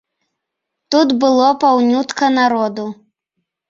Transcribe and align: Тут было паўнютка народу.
Тут 0.95 1.13
было 1.25 1.53
паўнютка 1.67 2.35
народу. 2.41 2.93